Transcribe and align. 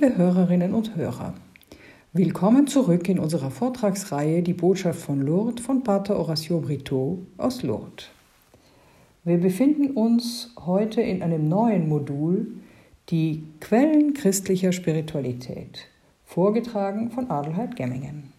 Liebe 0.00 0.16
Hörerinnen 0.16 0.72
und 0.72 0.96
Hörer, 0.96 1.34
willkommen 2.14 2.66
zurück 2.66 3.06
in 3.10 3.18
unserer 3.18 3.50
Vortragsreihe 3.50 4.42
Die 4.42 4.54
Botschaft 4.54 4.98
von 4.98 5.20
Lourdes 5.20 5.62
von 5.62 5.82
Pater 5.82 6.16
Horacio 6.16 6.58
Brito 6.60 7.18
aus 7.36 7.62
Lourdes. 7.62 8.08
Wir 9.24 9.36
befinden 9.36 9.90
uns 9.90 10.54
heute 10.64 11.02
in 11.02 11.22
einem 11.22 11.50
neuen 11.50 11.86
Modul, 11.86 12.46
die 13.10 13.42
Quellen 13.60 14.14
christlicher 14.14 14.72
Spiritualität, 14.72 15.88
vorgetragen 16.24 17.10
von 17.10 17.30
Adelheid 17.30 17.76
Gemmingen. 17.76 18.32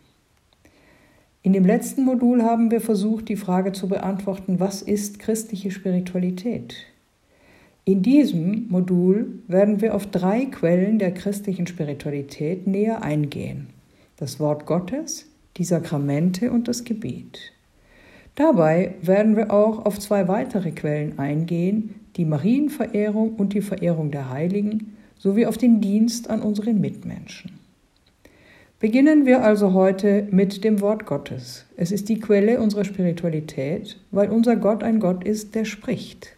In 1.44 1.54
dem 1.54 1.66
letzten 1.66 2.06
Modul 2.06 2.42
haben 2.42 2.72
wir 2.72 2.82
versucht, 2.82 3.30
die 3.30 3.38
Frage 3.38 3.72
zu 3.72 3.88
beantworten, 3.88 4.60
was 4.60 4.82
ist 4.82 5.20
christliche 5.20 5.70
Spiritualität? 5.70 6.88
In 7.92 8.04
diesem 8.04 8.68
Modul 8.70 9.40
werden 9.50 9.82
wir 9.82 9.94
auf 9.94 10.08
drei 10.08 10.46
Quellen 10.46 10.98
der 10.98 11.14
christlichen 11.14 11.68
Spiritualität 11.68 12.66
näher 12.66 13.04
eingehen. 13.04 13.68
Das 14.16 14.40
Wort 14.40 14.66
Gottes, 14.66 15.26
die 15.58 15.66
Sakramente 15.66 16.54
und 16.54 16.70
das 16.70 16.86
Gebet. 16.86 17.52
Dabei 18.36 18.96
werden 19.02 19.36
wir 19.36 19.52
auch 19.52 19.86
auf 19.86 20.00
zwei 20.00 20.30
weitere 20.30 20.72
Quellen 20.72 21.20
eingehen, 21.20 21.96
die 22.16 22.24
Marienverehrung 22.24 23.36
und 23.36 23.52
die 23.52 23.62
Verehrung 23.62 24.10
der 24.10 24.30
Heiligen 24.30 24.96
sowie 25.20 25.46
auf 25.46 25.58
den 25.58 25.82
Dienst 25.82 26.30
an 26.30 26.42
unseren 26.42 26.80
Mitmenschen. 26.80 27.60
Beginnen 28.80 29.26
wir 29.26 29.44
also 29.44 29.74
heute 29.74 30.30
mit 30.32 30.64
dem 30.64 30.80
Wort 30.80 31.06
Gottes. 31.06 31.66
Es 31.76 31.92
ist 31.92 32.08
die 32.08 32.22
Quelle 32.22 32.62
unserer 32.62 32.86
Spiritualität, 32.86 33.98
weil 34.12 34.30
unser 34.30 34.56
Gott 34.56 34.82
ein 34.82 35.02
Gott 35.02 35.26
ist, 35.26 35.56
der 35.56 35.66
spricht. 35.66 36.38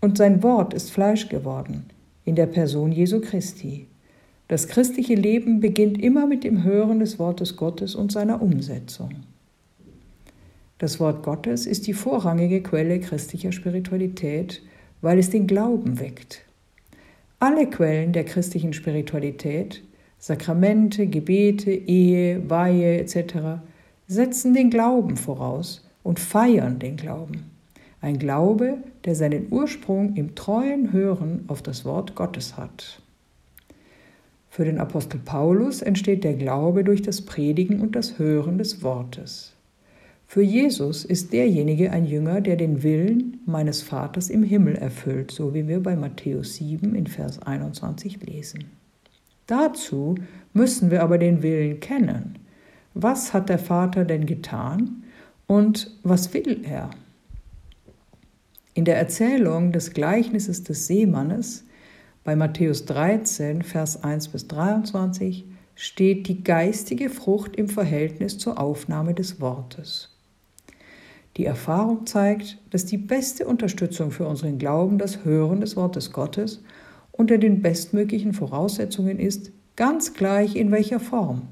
Und 0.00 0.16
sein 0.16 0.42
Wort 0.42 0.72
ist 0.72 0.90
Fleisch 0.90 1.28
geworden 1.28 1.84
in 2.24 2.34
der 2.34 2.46
Person 2.46 2.92
Jesu 2.92 3.20
Christi. 3.20 3.86
Das 4.48 4.66
christliche 4.68 5.14
Leben 5.14 5.60
beginnt 5.60 6.00
immer 6.00 6.26
mit 6.26 6.44
dem 6.44 6.64
Hören 6.64 7.00
des 7.00 7.18
Wortes 7.18 7.56
Gottes 7.56 7.94
und 7.94 8.10
seiner 8.10 8.42
Umsetzung. 8.42 9.10
Das 10.78 10.98
Wort 10.98 11.22
Gottes 11.22 11.66
ist 11.66 11.86
die 11.86 11.92
vorrangige 11.92 12.62
Quelle 12.62 13.00
christlicher 13.00 13.52
Spiritualität, 13.52 14.62
weil 15.02 15.18
es 15.18 15.30
den 15.30 15.46
Glauben 15.46 16.00
weckt. 16.00 16.42
Alle 17.38 17.68
Quellen 17.68 18.12
der 18.12 18.24
christlichen 18.24 18.72
Spiritualität, 18.72 19.82
Sakramente, 20.18 21.06
Gebete, 21.06 21.70
Ehe, 21.70 22.48
Weihe 22.48 22.98
etc., 23.00 23.60
setzen 24.06 24.54
den 24.54 24.70
Glauben 24.70 25.16
voraus 25.16 25.86
und 26.02 26.18
feiern 26.18 26.78
den 26.78 26.96
Glauben. 26.96 27.49
Ein 28.02 28.18
Glaube, 28.18 28.78
der 29.04 29.14
seinen 29.14 29.48
Ursprung 29.50 30.16
im 30.16 30.34
treuen 30.34 30.92
Hören 30.92 31.44
auf 31.48 31.60
das 31.62 31.84
Wort 31.84 32.14
Gottes 32.14 32.56
hat. 32.56 33.02
Für 34.48 34.64
den 34.64 34.78
Apostel 34.78 35.20
Paulus 35.22 35.82
entsteht 35.82 36.24
der 36.24 36.34
Glaube 36.34 36.82
durch 36.82 37.02
das 37.02 37.20
Predigen 37.20 37.80
und 37.80 37.94
das 37.94 38.18
Hören 38.18 38.58
des 38.58 38.82
Wortes. 38.82 39.54
Für 40.26 40.42
Jesus 40.42 41.04
ist 41.04 41.32
derjenige 41.32 41.90
ein 41.90 42.06
Jünger, 42.06 42.40
der 42.40 42.56
den 42.56 42.82
Willen 42.82 43.40
meines 43.46 43.82
Vaters 43.82 44.30
im 44.30 44.44
Himmel 44.44 44.76
erfüllt, 44.76 45.30
so 45.30 45.54
wie 45.54 45.68
wir 45.68 45.82
bei 45.82 45.94
Matthäus 45.94 46.54
7 46.54 46.94
in 46.94 47.06
Vers 47.06 47.42
21 47.42 48.24
lesen. 48.26 48.66
Dazu 49.46 50.14
müssen 50.52 50.90
wir 50.90 51.02
aber 51.02 51.18
den 51.18 51.42
Willen 51.42 51.80
kennen. 51.80 52.38
Was 52.94 53.34
hat 53.34 53.48
der 53.48 53.58
Vater 53.58 54.04
denn 54.04 54.24
getan 54.24 55.02
und 55.46 55.90
was 56.02 56.32
will 56.32 56.60
er? 56.64 56.90
In 58.72 58.84
der 58.84 58.96
Erzählung 58.96 59.72
des 59.72 59.92
Gleichnisses 59.94 60.62
des 60.62 60.86
Seemannes 60.86 61.64
bei 62.22 62.36
Matthäus 62.36 62.84
13, 62.84 63.62
Vers 63.62 64.04
1 64.04 64.28
bis 64.28 64.46
23 64.46 65.44
steht 65.74 66.28
die 66.28 66.44
geistige 66.44 67.10
Frucht 67.10 67.56
im 67.56 67.68
Verhältnis 67.68 68.38
zur 68.38 68.60
Aufnahme 68.60 69.12
des 69.12 69.40
Wortes. 69.40 70.16
Die 71.36 71.46
Erfahrung 71.46 72.06
zeigt, 72.06 72.58
dass 72.70 72.86
die 72.86 72.96
beste 72.96 73.46
Unterstützung 73.46 74.12
für 74.12 74.26
unseren 74.26 74.58
Glauben 74.58 74.98
das 74.98 75.24
Hören 75.24 75.60
des 75.60 75.74
Wortes 75.74 76.12
Gottes 76.12 76.62
unter 77.10 77.38
den 77.38 77.62
bestmöglichen 77.62 78.32
Voraussetzungen 78.32 79.18
ist, 79.18 79.50
ganz 79.74 80.14
gleich 80.14 80.54
in 80.54 80.70
welcher 80.70 81.00
Form, 81.00 81.42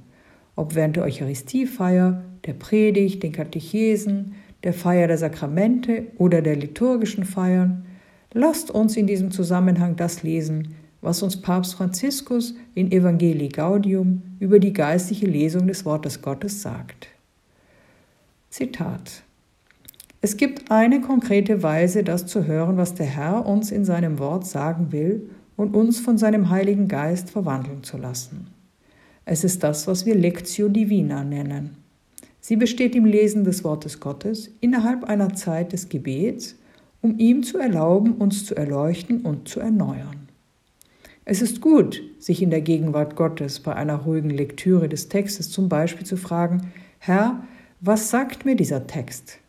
ob 0.55 0.77
während 0.77 0.97
der 0.97 1.05
Eucharistiefeier, 1.05 2.23
der 2.45 2.53
Predigt, 2.53 3.25
den 3.25 3.33
Katechesen, 3.33 4.35
der 4.65 4.73
Feier 4.73 5.07
der 5.07 5.19
Sakramente 5.19 6.07
oder 6.17 6.43
der 6.43 6.57
liturgischen 6.57 7.25
Feiern, 7.25 7.85
lasst 8.33 8.71
uns 8.71 8.97
in 8.97 9.07
diesem 9.07 9.31
Zusammenhang 9.31 9.97
das 9.97 10.23
lesen, 10.23 10.75
was 11.01 11.23
uns 11.23 11.41
Papst 11.41 11.75
Franziskus 11.75 12.55
in 12.75 12.91
Evangelii 12.91 13.49
Gaudium 13.49 14.23
über 14.41 14.59
die 14.59 14.73
geistliche 14.73 15.27
Lesung 15.27 15.67
des 15.69 15.85
Wortes 15.85 16.23
Gottes 16.23 16.61
sagt. 16.61 17.09
Zitat 18.51 19.23
Es 20.21 20.37
gibt 20.37 20.71
eine 20.71 21.01
konkrete 21.01 21.63
Weise, 21.63 22.03
das 22.03 22.27
zu 22.27 22.47
hören, 22.47 22.77
was 22.77 22.95
der 22.95 23.07
Herr 23.07 23.47
uns 23.47 23.71
in 23.71 23.85
seinem 23.85 24.19
Wort 24.19 24.47
sagen 24.47 24.91
will 24.91 25.31
und 25.57 25.75
uns 25.75 26.01
von 26.01 26.19
seinem 26.19 26.51
Heiligen 26.51 26.89
Geist 26.89 27.31
verwandeln 27.31 27.85
zu 27.85 27.97
lassen. 27.97 28.49
Es 29.25 29.45
ist 29.45 29.63
das, 29.63 29.87
was 29.87 30.07
wir 30.07 30.15
Lectio 30.15 30.69
Divina 30.69 31.23
nennen. 31.23 31.77
Sie 32.49 32.57
besteht 32.57 32.95
im 32.95 33.05
Lesen 33.05 33.45
des 33.45 33.63
Wortes 33.63 34.01
Gottes 34.01 34.51
innerhalb 34.63 35.05
einer 35.05 35.35
Zeit 35.35 35.75
des 35.75 35.91
Gebets, 35.91 36.57
um 37.03 37.19
ihm 37.19 37.43
zu 37.43 37.59
erlauben, 37.59 38.15
uns 38.15 38.47
zu 38.47 38.55
erleuchten 38.55 39.21
und 39.21 39.49
zu 39.51 39.61
erneuern. 39.61 40.31
Es 41.27 41.43
ist 41.43 41.61
gut, 41.61 42.03
sich 42.19 42.41
in 42.41 42.49
der 42.49 42.63
Gegenwart 42.63 43.17
Gottes 43.17 43.61
bei 43.61 43.77
einer 43.77 43.97
ruhigen 43.97 44.31
Lektüre 44.31 44.89
des 44.89 45.11
Textes 45.11 45.51
zum 45.51 45.69
Beispiel 45.69 46.07
zu 46.07 46.17
fragen, 46.17 46.73
Herr, 47.01 47.45
was 47.83 48.09
sagt 48.09 48.47
mir 48.47 48.57
dieser 48.57 48.87
Text? 48.87 49.41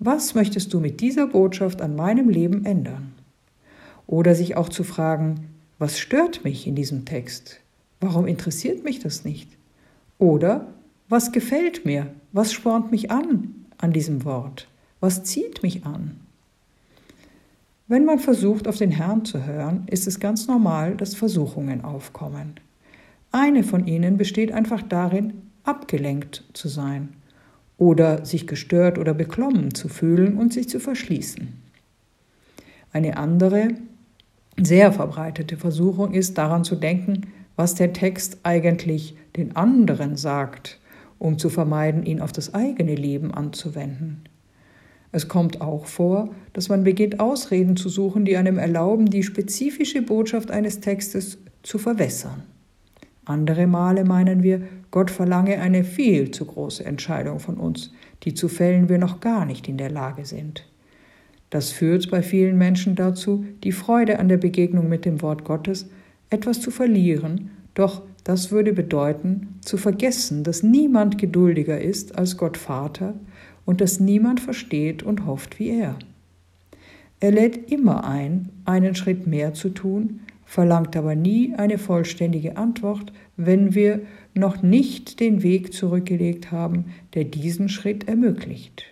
Was 0.00 0.34
möchtest 0.34 0.74
du 0.74 0.80
mit 0.80 1.00
dieser 1.00 1.28
Botschaft 1.28 1.80
an 1.80 1.94
meinem 1.94 2.28
Leben 2.28 2.64
ändern? 2.66 3.12
Oder 4.08 4.34
sich 4.34 4.56
auch 4.56 4.70
zu 4.70 4.82
fragen, 4.82 5.50
was 5.78 6.00
stört 6.00 6.42
mich 6.42 6.66
in 6.66 6.74
diesem 6.74 7.04
Text? 7.04 7.60
Warum 8.00 8.26
interessiert 8.26 8.82
mich 8.82 8.98
das 8.98 9.24
nicht? 9.24 9.48
Oder 10.18 10.66
was 11.10 11.32
gefällt 11.32 11.84
mir? 11.84 12.06
Was 12.32 12.52
spornt 12.52 12.92
mich 12.92 13.10
an 13.10 13.66
an 13.78 13.92
diesem 13.92 14.24
Wort? 14.24 14.68
Was 15.00 15.24
zieht 15.24 15.62
mich 15.62 15.84
an? 15.84 16.20
Wenn 17.88 18.04
man 18.04 18.20
versucht, 18.20 18.68
auf 18.68 18.76
den 18.76 18.92
Herrn 18.92 19.24
zu 19.24 19.44
hören, 19.44 19.82
ist 19.90 20.06
es 20.06 20.20
ganz 20.20 20.46
normal, 20.46 20.94
dass 20.96 21.16
Versuchungen 21.16 21.82
aufkommen. 21.82 22.54
Eine 23.32 23.64
von 23.64 23.88
ihnen 23.88 24.16
besteht 24.18 24.52
einfach 24.52 24.82
darin, 24.82 25.42
abgelenkt 25.64 26.44
zu 26.52 26.68
sein 26.68 27.08
oder 27.76 28.24
sich 28.24 28.46
gestört 28.46 28.96
oder 28.96 29.12
beklommen 29.12 29.74
zu 29.74 29.88
fühlen 29.88 30.36
und 30.36 30.52
sich 30.52 30.68
zu 30.68 30.78
verschließen. 30.78 31.48
Eine 32.92 33.16
andere, 33.16 33.70
sehr 34.62 34.92
verbreitete 34.92 35.56
Versuchung 35.56 36.14
ist 36.14 36.38
daran 36.38 36.62
zu 36.62 36.76
denken, 36.76 37.32
was 37.56 37.74
der 37.74 37.92
Text 37.92 38.38
eigentlich 38.44 39.16
den 39.36 39.56
anderen 39.56 40.16
sagt 40.16 40.79
um 41.20 41.38
zu 41.38 41.50
vermeiden, 41.50 42.04
ihn 42.04 42.20
auf 42.20 42.32
das 42.32 42.54
eigene 42.54 42.96
Leben 42.96 43.32
anzuwenden. 43.32 44.24
Es 45.12 45.28
kommt 45.28 45.60
auch 45.60 45.86
vor, 45.86 46.30
dass 46.54 46.68
man 46.68 46.82
beginnt, 46.82 47.20
Ausreden 47.20 47.76
zu 47.76 47.88
suchen, 47.88 48.24
die 48.24 48.36
einem 48.36 48.58
erlauben, 48.58 49.06
die 49.06 49.22
spezifische 49.22 50.02
Botschaft 50.02 50.50
eines 50.50 50.80
Textes 50.80 51.38
zu 51.62 51.78
verwässern. 51.78 52.44
Andere 53.26 53.66
Male 53.66 54.04
meinen 54.04 54.42
wir, 54.42 54.62
Gott 54.90 55.10
verlange 55.10 55.60
eine 55.60 55.84
viel 55.84 56.30
zu 56.30 56.46
große 56.46 56.84
Entscheidung 56.84 57.38
von 57.38 57.58
uns, 57.58 57.92
die 58.22 58.34
zu 58.34 58.48
fällen 58.48 58.88
wir 58.88 58.98
noch 58.98 59.20
gar 59.20 59.44
nicht 59.44 59.68
in 59.68 59.76
der 59.76 59.90
Lage 59.90 60.24
sind. 60.24 60.66
Das 61.50 61.70
führt 61.70 62.10
bei 62.10 62.22
vielen 62.22 62.56
Menschen 62.56 62.94
dazu, 62.94 63.44
die 63.62 63.72
Freude 63.72 64.20
an 64.20 64.28
der 64.28 64.38
Begegnung 64.38 64.88
mit 64.88 65.04
dem 65.04 65.20
Wort 65.20 65.44
Gottes 65.44 65.90
etwas 66.30 66.60
zu 66.60 66.70
verlieren, 66.70 67.50
doch 67.74 68.02
das 68.24 68.50
würde 68.50 68.72
bedeuten, 68.72 69.58
zu 69.60 69.76
vergessen, 69.76 70.44
dass 70.44 70.62
niemand 70.62 71.18
geduldiger 71.18 71.80
ist 71.80 72.18
als 72.18 72.36
Gott 72.36 72.56
Vater 72.56 73.14
und 73.64 73.80
dass 73.80 74.00
niemand 74.00 74.40
versteht 74.40 75.02
und 75.02 75.26
hofft 75.26 75.58
wie 75.58 75.70
er. 75.70 75.98
Er 77.20 77.32
lädt 77.32 77.70
immer 77.70 78.04
ein, 78.04 78.48
einen 78.64 78.94
Schritt 78.94 79.26
mehr 79.26 79.54
zu 79.54 79.70
tun, 79.70 80.20
verlangt 80.44 80.96
aber 80.96 81.14
nie 81.14 81.54
eine 81.54 81.78
vollständige 81.78 82.56
Antwort, 82.56 83.12
wenn 83.36 83.74
wir 83.74 84.00
noch 84.34 84.62
nicht 84.62 85.20
den 85.20 85.42
Weg 85.42 85.72
zurückgelegt 85.72 86.50
haben, 86.50 86.86
der 87.14 87.24
diesen 87.24 87.68
Schritt 87.68 88.08
ermöglicht. 88.08 88.84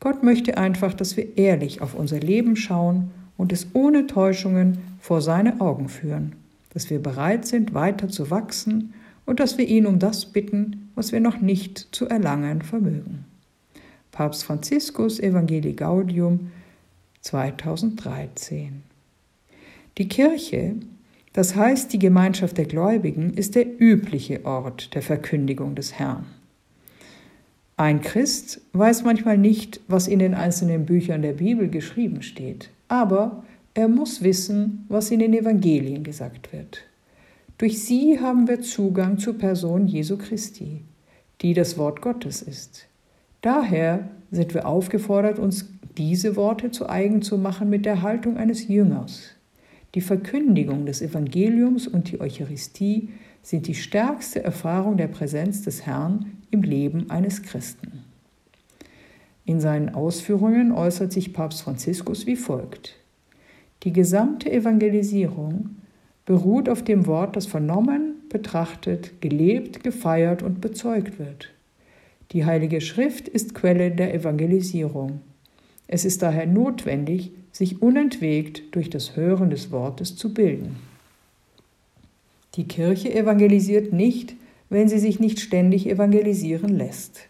Gott 0.00 0.22
möchte 0.22 0.56
einfach, 0.56 0.94
dass 0.94 1.16
wir 1.16 1.36
ehrlich 1.36 1.82
auf 1.82 1.94
unser 1.94 2.20
Leben 2.20 2.56
schauen 2.56 3.10
und 3.36 3.52
es 3.52 3.68
ohne 3.74 4.06
Täuschungen 4.06 4.78
vor 5.00 5.20
seine 5.20 5.60
Augen 5.60 5.88
führen 5.88 6.36
dass 6.78 6.90
wir 6.90 7.02
bereit 7.02 7.44
sind, 7.44 7.74
weiter 7.74 8.08
zu 8.08 8.30
wachsen 8.30 8.94
und 9.26 9.40
dass 9.40 9.58
wir 9.58 9.66
ihn 9.66 9.84
um 9.84 9.98
das 9.98 10.26
bitten, 10.26 10.92
was 10.94 11.10
wir 11.10 11.18
noch 11.18 11.40
nicht 11.40 11.88
zu 11.90 12.06
erlangen 12.06 12.62
vermögen. 12.62 13.24
Papst 14.12 14.44
Franziskus 14.44 15.18
Evangelii 15.18 15.72
Gaudium 15.72 16.52
2013 17.22 18.84
Die 19.98 20.06
Kirche 20.06 20.76
Das 21.32 21.56
heißt, 21.56 21.92
die 21.92 21.98
Gemeinschaft 21.98 22.56
der 22.56 22.66
Gläubigen 22.66 23.34
ist 23.34 23.56
der 23.56 23.66
übliche 23.80 24.44
Ort 24.44 24.94
der 24.94 25.02
Verkündigung 25.02 25.74
des 25.74 25.94
Herrn. 25.94 26.26
Ein 27.76 28.02
Christ 28.02 28.60
weiß 28.72 29.02
manchmal 29.02 29.36
nicht, 29.36 29.80
was 29.88 30.06
in 30.06 30.20
den 30.20 30.34
einzelnen 30.34 30.86
Büchern 30.86 31.22
der 31.22 31.32
Bibel 31.32 31.68
geschrieben 31.68 32.22
steht, 32.22 32.70
aber 32.86 33.42
er 33.78 33.86
muss 33.86 34.24
wissen, 34.24 34.84
was 34.88 35.12
in 35.12 35.20
den 35.20 35.32
Evangelien 35.32 36.02
gesagt 36.02 36.52
wird. 36.52 36.82
Durch 37.58 37.84
sie 37.84 38.18
haben 38.18 38.48
wir 38.48 38.60
Zugang 38.60 39.18
zur 39.18 39.38
Person 39.38 39.86
Jesu 39.86 40.18
Christi, 40.18 40.82
die 41.42 41.54
das 41.54 41.78
Wort 41.78 42.02
Gottes 42.02 42.42
ist. 42.42 42.88
Daher 43.40 44.08
sind 44.32 44.52
wir 44.52 44.66
aufgefordert, 44.66 45.38
uns 45.38 45.66
diese 45.96 46.34
Worte 46.34 46.72
zu 46.72 46.88
eigen 46.88 47.22
zu 47.22 47.38
machen 47.38 47.70
mit 47.70 47.86
der 47.86 48.02
Haltung 48.02 48.36
eines 48.36 48.66
Jüngers. 48.66 49.36
Die 49.94 50.00
Verkündigung 50.00 50.84
des 50.84 51.00
Evangeliums 51.00 51.86
und 51.86 52.10
die 52.10 52.20
Eucharistie 52.20 53.10
sind 53.42 53.68
die 53.68 53.76
stärkste 53.76 54.42
Erfahrung 54.42 54.96
der 54.96 55.06
Präsenz 55.06 55.62
des 55.62 55.86
Herrn 55.86 56.32
im 56.50 56.62
Leben 56.62 57.10
eines 57.10 57.44
Christen. 57.44 58.02
In 59.44 59.60
seinen 59.60 59.90
Ausführungen 59.94 60.72
äußert 60.72 61.12
sich 61.12 61.32
Papst 61.32 61.62
Franziskus 61.62 62.26
wie 62.26 62.34
folgt. 62.34 62.96
Die 63.84 63.92
gesamte 63.92 64.50
Evangelisierung 64.50 65.76
beruht 66.26 66.68
auf 66.68 66.82
dem 66.82 67.06
Wort, 67.06 67.36
das 67.36 67.46
vernommen, 67.46 68.16
betrachtet, 68.28 69.20
gelebt, 69.20 69.82
gefeiert 69.82 70.42
und 70.42 70.60
bezeugt 70.60 71.18
wird. 71.18 71.50
Die 72.32 72.44
Heilige 72.44 72.80
Schrift 72.80 73.28
ist 73.28 73.54
Quelle 73.54 73.90
der 73.90 74.12
Evangelisierung. 74.12 75.20
Es 75.86 76.04
ist 76.04 76.20
daher 76.20 76.46
notwendig, 76.46 77.32
sich 77.52 77.80
unentwegt 77.80 78.62
durch 78.72 78.90
das 78.90 79.16
Hören 79.16 79.48
des 79.48 79.70
Wortes 79.70 80.16
zu 80.16 80.34
bilden. 80.34 80.76
Die 82.56 82.68
Kirche 82.68 83.14
evangelisiert 83.14 83.92
nicht, 83.92 84.34
wenn 84.68 84.88
sie 84.88 84.98
sich 84.98 85.20
nicht 85.20 85.40
ständig 85.40 85.88
evangelisieren 85.88 86.76
lässt. 86.76 87.20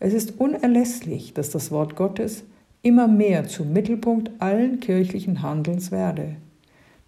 Es 0.00 0.12
ist 0.12 0.40
unerlässlich, 0.40 1.34
dass 1.34 1.50
das 1.50 1.70
Wort 1.70 1.94
Gottes 1.94 2.44
immer 2.82 3.08
mehr 3.08 3.46
zum 3.48 3.72
Mittelpunkt 3.72 4.30
allen 4.38 4.80
kirchlichen 4.80 5.42
Handelns 5.42 5.90
werde. 5.90 6.36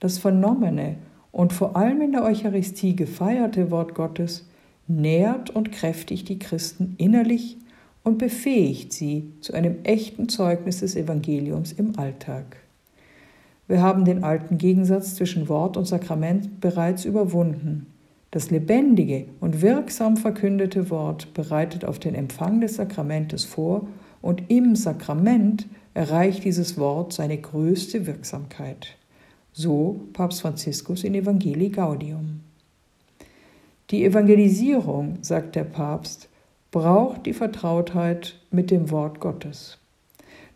Das 0.00 0.18
vernommene 0.18 0.96
und 1.32 1.52
vor 1.52 1.76
allem 1.76 2.00
in 2.00 2.12
der 2.12 2.24
Eucharistie 2.24 2.96
gefeierte 2.96 3.70
Wort 3.70 3.94
Gottes 3.94 4.48
nährt 4.88 5.50
und 5.50 5.72
kräftigt 5.72 6.28
die 6.28 6.38
Christen 6.38 6.94
innerlich 6.98 7.56
und 8.02 8.18
befähigt 8.18 8.92
sie 8.92 9.32
zu 9.40 9.52
einem 9.52 9.76
echten 9.84 10.28
Zeugnis 10.28 10.80
des 10.80 10.96
Evangeliums 10.96 11.72
im 11.72 11.98
Alltag. 11.98 12.56
Wir 13.68 13.82
haben 13.82 14.04
den 14.04 14.24
alten 14.24 14.58
Gegensatz 14.58 15.14
zwischen 15.14 15.48
Wort 15.48 15.76
und 15.76 15.84
Sakrament 15.84 16.60
bereits 16.60 17.04
überwunden. 17.04 17.86
Das 18.32 18.50
lebendige 18.50 19.26
und 19.40 19.62
wirksam 19.62 20.16
verkündete 20.16 20.90
Wort 20.90 21.32
bereitet 21.34 21.84
auf 21.84 21.98
den 21.98 22.14
Empfang 22.14 22.60
des 22.60 22.76
Sakramentes 22.76 23.44
vor 23.44 23.86
und 24.22 24.50
im 24.50 24.76
Sakrament 24.76 25.66
erreicht 25.94 26.44
dieses 26.44 26.78
Wort 26.78 27.12
seine 27.12 27.38
größte 27.38 28.06
Wirksamkeit. 28.06 28.96
So 29.52 30.00
Papst 30.12 30.42
Franziskus 30.42 31.04
in 31.04 31.14
Evangelii 31.14 31.70
Gaudium. 31.70 32.40
Die 33.90 34.04
Evangelisierung, 34.04 35.18
sagt 35.22 35.56
der 35.56 35.64
Papst, 35.64 36.28
braucht 36.70 37.26
die 37.26 37.32
Vertrautheit 37.32 38.36
mit 38.52 38.70
dem 38.70 38.90
Wort 38.90 39.18
Gottes. 39.18 39.78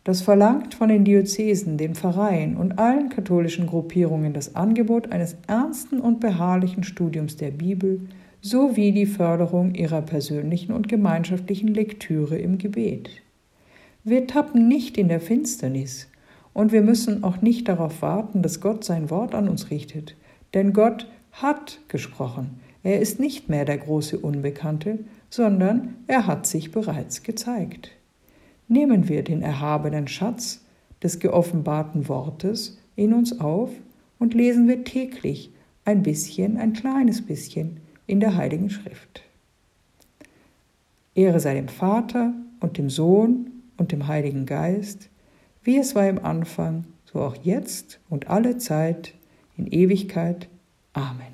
Das 0.05 0.20
verlangt 0.20 0.75
von 0.75 0.90
den 0.90 1.05
Diözesen, 1.05 1.78
den 1.78 1.94
Pfarreien 1.94 2.56
und 2.56 2.78
allen 2.78 3.08
katholischen 3.08 3.66
Gruppierungen 3.66 4.34
das 4.34 4.55
Angebot 4.55 5.11
eines 5.11 5.37
ernsten 5.46 5.99
und 5.99 6.20
beharrlichen 6.20 6.84
Studiums 6.84 7.37
der 7.37 7.50
Bibel 7.50 8.00
sowie 8.43 8.93
die 8.93 9.06
Förderung 9.06 9.75
ihrer 9.75 10.02
persönlichen 10.02 10.72
und 10.72 10.88
gemeinschaftlichen 10.88 11.69
Lektüre 11.69 12.37
im 12.37 12.58
Gebet. 12.58 13.08
Wir 14.04 14.26
tappen 14.26 14.68
nicht 14.68 14.96
in 14.98 15.08
der 15.08 15.20
Finsternis 15.20 16.08
und 16.52 16.72
wir 16.72 16.82
müssen 16.82 17.24
auch 17.24 17.40
nicht 17.40 17.68
darauf 17.68 18.02
warten, 18.02 18.42
dass 18.42 18.60
Gott 18.60 18.84
sein 18.84 19.10
Wort 19.10 19.34
an 19.34 19.48
uns 19.48 19.70
richtet, 19.70 20.14
denn 20.52 20.72
Gott 20.72 21.08
hat 21.32 21.80
gesprochen. 21.88 22.60
Er 22.82 23.00
ist 23.00 23.18
nicht 23.18 23.48
mehr 23.48 23.64
der 23.64 23.78
große 23.78 24.18
Unbekannte, 24.18 25.00
sondern 25.30 25.96
er 26.06 26.26
hat 26.26 26.46
sich 26.46 26.70
bereits 26.70 27.22
gezeigt 27.22 27.90
nehmen 28.68 29.08
wir 29.08 29.22
den 29.22 29.42
erhabenen 29.42 30.08
Schatz 30.08 30.64
des 31.02 31.18
geoffenbarten 31.18 32.08
Wortes 32.08 32.78
in 32.96 33.12
uns 33.12 33.40
auf 33.40 33.70
und 34.18 34.34
lesen 34.34 34.68
wir 34.68 34.84
täglich 34.84 35.50
ein 35.84 36.02
bisschen, 36.02 36.56
ein 36.56 36.72
kleines 36.72 37.22
bisschen 37.22 37.80
in 38.06 38.20
der 38.20 38.36
Heiligen 38.36 38.70
Schrift. 38.70 39.22
Ehre 41.14 41.40
sei 41.40 41.54
dem 41.54 41.68
Vater 41.68 42.32
und 42.60 42.78
dem 42.78 42.90
Sohn 42.90 43.53
und 43.76 43.93
dem 43.93 44.06
Heiligen 44.06 44.47
Geist, 44.47 45.11
wie 45.62 45.79
es 45.79 45.94
war 45.94 46.09
im 46.09 46.25
Anfang, 46.25 46.85
so 47.05 47.21
auch 47.21 47.37
jetzt 47.43 48.00
und 48.09 48.29
alle 48.29 48.59
Zeit 48.59 49.15
in 49.56 49.67
Ewigkeit. 49.67 50.49
Amen. 50.93 51.33